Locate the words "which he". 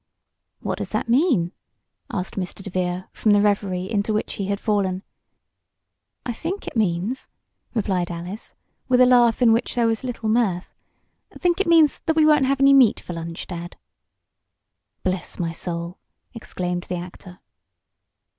4.15-4.47